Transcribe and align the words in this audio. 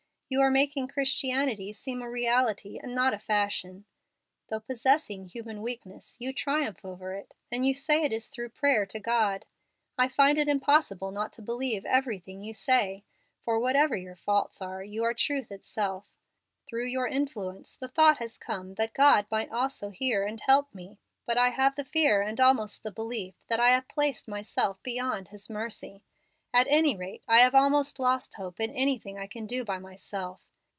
You 0.33 0.39
are 0.39 0.49
making 0.49 0.87
Christianity 0.87 1.73
seem 1.73 2.01
a 2.01 2.09
reality 2.09 2.79
and 2.81 2.95
not 2.95 3.13
a 3.13 3.19
fashion. 3.19 3.83
Though 4.47 4.61
possessing 4.61 5.25
human 5.25 5.61
weakness, 5.61 6.15
you 6.21 6.31
triumph 6.31 6.85
over 6.85 7.11
it, 7.13 7.33
and 7.51 7.65
you 7.65 7.75
say 7.75 8.03
it 8.03 8.13
is 8.13 8.29
through 8.29 8.51
prayer 8.51 8.85
to 8.85 8.99
God. 9.01 9.43
I 9.97 10.07
find 10.07 10.37
it 10.39 10.47
impossible 10.47 11.11
not 11.11 11.33
to 11.33 11.41
believe 11.41 11.83
everything 11.85 12.41
you 12.43 12.53
say, 12.53 13.03
for 13.43 13.59
whatever 13.59 13.97
your 13.97 14.15
faults 14.15 14.61
are 14.61 14.81
you 14.81 15.03
are 15.03 15.13
truth 15.13 15.51
itself. 15.51 16.05
Through 16.69 16.85
your 16.87 17.07
influence 17.09 17.75
the 17.75 17.89
thought 17.89 18.19
has 18.19 18.37
come 18.37 18.75
that 18.75 18.93
God 18.93 19.25
might 19.31 19.51
also 19.51 19.89
hear 19.89 20.23
and 20.23 20.39
help 20.39 20.73
me, 20.73 20.97
but 21.25 21.37
I 21.37 21.49
have 21.49 21.75
the 21.75 21.83
fear 21.83 22.21
and 22.21 22.39
almost 22.39 22.83
the 22.83 22.91
belief 22.93 23.35
that 23.49 23.59
I 23.59 23.71
have 23.71 23.89
placed 23.89 24.29
myself 24.29 24.81
beyond 24.81 25.27
His 25.27 25.49
mercy. 25.49 26.03
At 26.53 26.67
any 26.69 26.97
rate 26.97 27.23
I 27.29 27.37
have 27.39 27.55
almost 27.55 27.97
lost 27.97 28.33
hope 28.33 28.59
in 28.59 28.71
anything 28.71 29.17
I 29.17 29.25
can 29.25 29.47
do 29.47 29.63
by 29.63 29.77
myself. 29.79 30.41